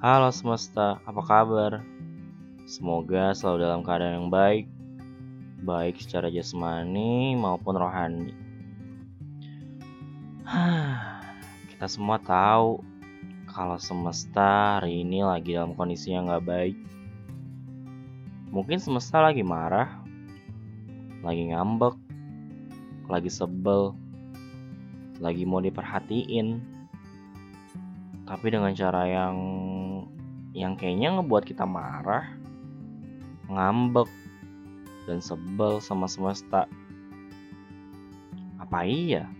[0.00, 1.84] Halo semesta, apa kabar?
[2.64, 4.64] Semoga selalu dalam keadaan yang baik,
[5.60, 8.32] baik secara jasmani maupun rohani.
[11.68, 12.80] Kita semua tahu
[13.44, 16.80] kalau semesta hari ini lagi dalam kondisi yang gak baik.
[18.56, 20.00] Mungkin semesta lagi marah,
[21.20, 21.92] lagi ngambek,
[23.04, 23.92] lagi sebel,
[25.20, 26.80] lagi mau diperhatiin
[28.30, 29.36] tapi dengan cara yang
[30.50, 32.26] yang kayaknya ngebuat kita marah,
[33.46, 34.10] ngambek,
[35.06, 36.66] dan sebel sama semesta.
[38.58, 39.30] Apa iya?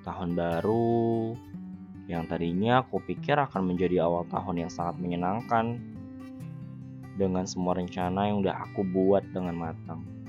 [0.00, 1.36] Tahun baru
[2.08, 5.76] Yang tadinya aku pikir akan menjadi awal tahun yang sangat menyenangkan
[7.20, 10.19] dengan semua rencana yang udah aku buat dengan matang.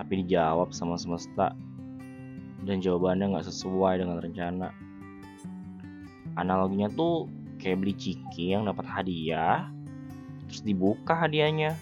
[0.00, 1.52] Tapi dijawab sama semesta
[2.64, 4.68] dan jawabannya nggak sesuai dengan rencana.
[6.40, 7.28] Analoginya tuh
[7.60, 9.68] kayak beli ciki yang dapat hadiah,
[10.48, 11.76] terus dibuka hadiahnya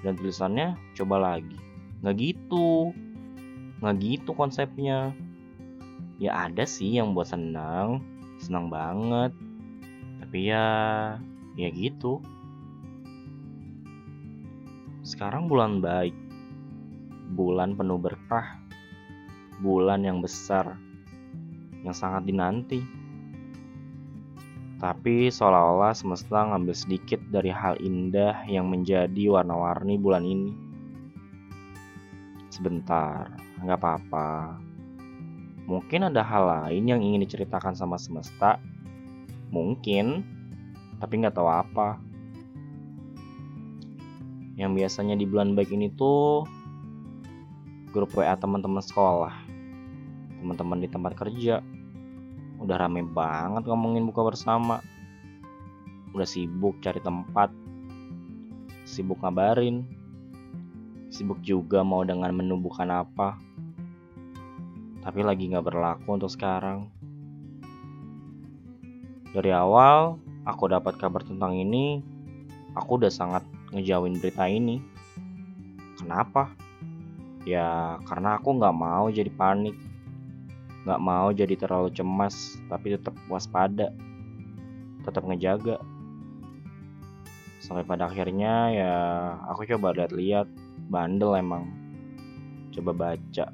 [0.00, 1.60] dan tulisannya coba lagi.
[2.00, 2.96] Nggak gitu,
[3.84, 5.12] nggak gitu konsepnya.
[6.18, 8.00] Ya ada sih yang buat senang,
[8.40, 9.30] senang banget.
[10.24, 10.66] Tapi ya,
[11.54, 12.24] ya gitu.
[15.04, 16.12] Sekarang bulan baik,
[17.32, 18.56] bulan penuh berkah,
[19.60, 20.78] bulan yang besar,
[21.84, 22.80] yang sangat dinanti.
[24.78, 30.54] Tapi seolah-olah semesta ngambil sedikit dari hal indah yang menjadi warna-warni bulan ini.
[32.54, 34.58] Sebentar, nggak apa-apa.
[35.66, 38.62] Mungkin ada hal lain yang ingin diceritakan sama semesta.
[39.50, 40.22] Mungkin,
[41.02, 41.98] tapi nggak tahu apa
[44.58, 46.42] yang biasanya di bulan baik ini tuh
[47.90, 49.34] grup WA teman-teman sekolah,
[50.40, 51.64] teman-teman di tempat kerja,
[52.58, 54.82] udah rame banget ngomongin buka bersama,
[56.12, 57.48] udah sibuk cari tempat,
[58.84, 59.86] sibuk ngabarin,
[61.08, 63.40] sibuk juga mau dengan menu bukan apa,
[65.00, 66.92] tapi lagi nggak berlaku untuk sekarang.
[69.32, 72.00] Dari awal aku dapat kabar tentang ini,
[72.76, 74.80] aku udah sangat ngejauhin berita ini.
[76.00, 76.67] Kenapa?
[77.48, 79.72] Ya karena aku nggak mau jadi panik,
[80.84, 83.88] nggak mau jadi terlalu cemas, tapi tetap waspada,
[85.08, 85.80] tetap ngejaga.
[87.64, 88.94] Sampai pada akhirnya ya
[89.48, 90.44] aku coba lihat-lihat,
[90.92, 91.72] bandel emang.
[92.76, 93.48] Coba baca,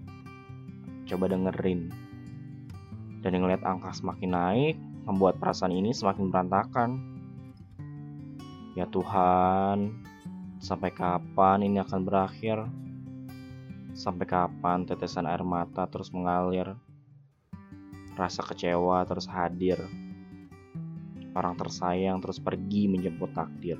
[1.06, 1.94] coba dengerin.
[3.22, 6.90] Dan ngeliat angka semakin naik, membuat perasaan ini semakin berantakan.
[8.74, 9.94] Ya Tuhan,
[10.64, 12.64] Sampai kapan ini akan berakhir?
[13.94, 16.74] Sampai kapan tetesan air mata terus mengalir?
[18.18, 19.78] Rasa kecewa terus hadir.
[21.30, 23.78] Orang tersayang terus pergi menjemput takdir.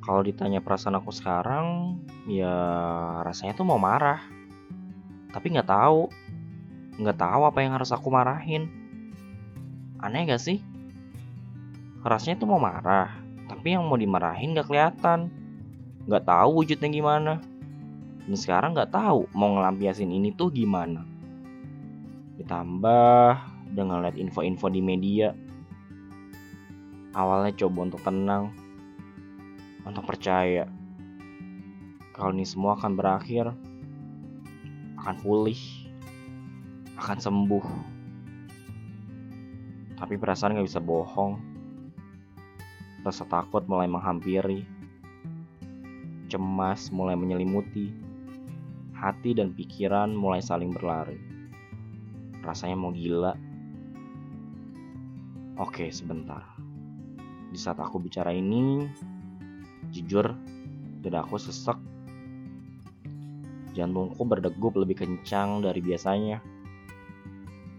[0.00, 2.56] Kalau ditanya perasaan aku sekarang, ya
[3.20, 4.24] rasanya tuh mau marah.
[5.36, 6.08] Tapi nggak tahu,
[6.96, 8.72] nggak tahu apa yang harus aku marahin.
[10.00, 10.60] Aneh gak sih?
[12.04, 13.16] Rasanya tuh mau marah,
[13.48, 15.43] tapi yang mau dimarahin gak kelihatan
[16.04, 17.32] nggak tahu wujudnya gimana.
[18.24, 21.04] Dan sekarang nggak tahu mau ngelampiasin ini tuh gimana.
[22.40, 23.28] Ditambah
[23.72, 25.36] dengan lihat info-info di media.
[27.14, 28.50] Awalnya coba untuk tenang
[29.84, 30.66] untuk percaya.
[32.16, 33.52] Kalau ini semua akan berakhir
[35.04, 35.60] akan pulih
[36.96, 37.66] akan sembuh.
[40.00, 41.38] Tapi perasaan gak bisa bohong.
[43.04, 44.64] Rasa takut mulai menghampiri.
[46.34, 47.94] Cemas mulai menyelimuti.
[48.90, 51.14] Hati dan pikiran mulai saling berlari.
[52.42, 53.38] Rasanya mau gila.
[55.62, 56.42] Oke, sebentar.
[57.54, 58.82] Di saat aku bicara ini,
[59.94, 60.34] jujur,
[61.06, 61.78] dada aku sesek.
[63.78, 66.42] Jantungku berdegup lebih kencang dari biasanya.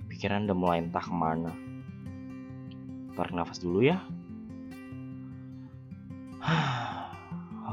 [0.08, 1.52] Pikiran udah mulai entah ke mana.
[3.20, 4.00] Tarik nafas dulu ya.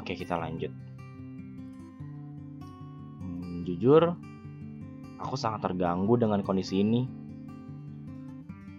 [0.03, 0.75] Oke, kita lanjut.
[3.23, 4.19] Hmm, jujur,
[5.23, 7.07] aku sangat terganggu dengan kondisi ini.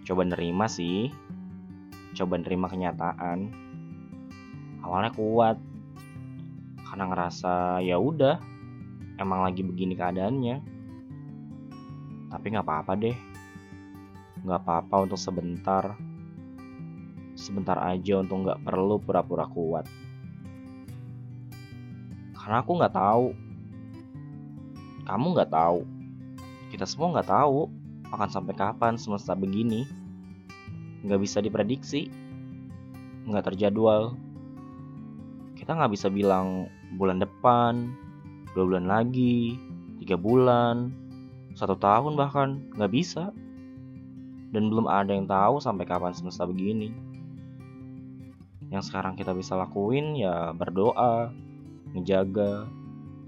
[0.04, 1.08] Coba nerima sih,
[2.12, 3.48] coba nerima kenyataan.
[4.84, 5.56] Awalnya kuat,
[6.92, 8.36] karena ngerasa ya udah,
[9.16, 10.60] emang lagi begini keadaannya.
[12.28, 13.16] Tapi nggak apa-apa deh,
[14.44, 15.96] nggak apa-apa untuk sebentar
[17.32, 20.03] sebentar aja untuk nggak perlu pura-pura kuat.
[22.44, 23.32] Karena aku nggak tahu.
[25.08, 25.80] Kamu nggak tahu.
[26.68, 27.72] Kita semua nggak tahu
[28.12, 29.88] akan sampai kapan semesta begini.
[31.08, 32.12] Nggak bisa diprediksi.
[33.24, 34.12] Nggak terjadwal.
[35.56, 36.68] Kita nggak bisa bilang
[37.00, 37.96] bulan depan,
[38.52, 39.56] dua bulan lagi,
[40.04, 40.92] tiga bulan,
[41.56, 43.32] satu tahun bahkan nggak bisa.
[44.52, 46.92] Dan belum ada yang tahu sampai kapan semesta begini.
[48.68, 51.32] Yang sekarang kita bisa lakuin ya berdoa,
[51.94, 52.66] ngejaga,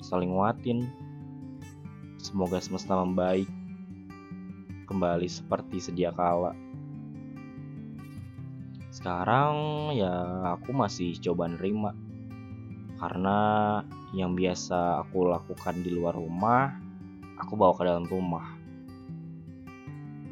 [0.03, 0.91] saling nguatin.
[2.19, 3.47] Semoga semesta membaik
[4.91, 6.53] kembali seperti sedia kala.
[8.91, 9.55] Sekarang
[9.95, 10.15] ya
[10.59, 11.95] aku masih coba nerima
[12.97, 13.39] karena
[14.17, 16.73] yang biasa aku lakukan di luar rumah,
[17.37, 18.57] aku bawa ke dalam rumah.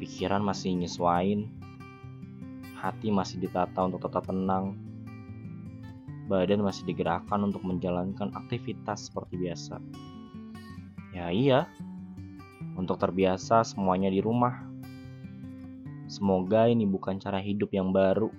[0.01, 1.45] Pikiran masih nyesuain,
[2.73, 4.73] hati masih ditata untuk tetap tenang,
[6.25, 9.77] badan masih digerakkan untuk menjalankan aktivitas seperti biasa.
[11.15, 11.69] Ya iya,
[12.75, 14.67] untuk terbiasa semuanya di rumah.
[16.05, 18.29] Semoga ini bukan cara hidup yang baru.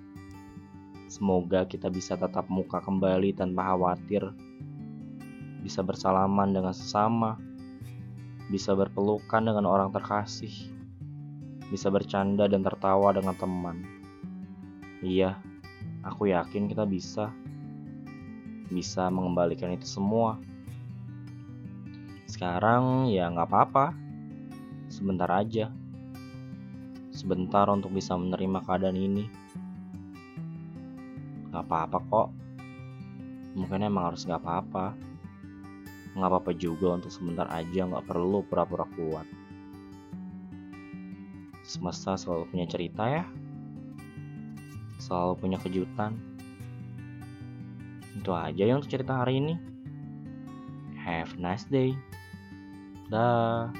[1.07, 4.23] Semoga kita bisa tatap muka kembali tanpa khawatir.
[5.63, 7.39] Bisa bersalaman dengan sesama.
[8.47, 10.51] Bisa berpelukan dengan orang terkasih.
[11.67, 13.83] Bisa bercanda dan tertawa dengan teman.
[15.03, 15.35] Iya,
[16.05, 17.33] aku yakin kita bisa.
[18.67, 20.39] Bisa mengembalikan itu semua.
[22.27, 23.95] Sekarang ya nggak apa-apa.
[24.87, 25.71] Sebentar aja.
[27.11, 29.25] Sebentar untuk bisa menerima keadaan ini
[31.57, 32.29] nggak apa-apa kok
[33.57, 34.93] mungkin emang harus nggak apa-apa
[36.13, 39.25] nggak apa-apa juga untuk sebentar aja nggak perlu pura-pura kuat
[41.65, 43.25] semesta selalu punya cerita ya
[45.01, 46.13] selalu punya kejutan
[48.17, 49.53] itu aja ya untuk cerita hari ini.
[50.97, 51.95] Have a nice day.
[53.07, 53.71] Dah